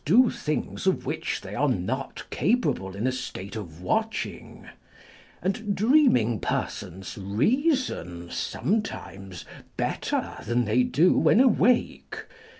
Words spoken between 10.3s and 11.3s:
than they do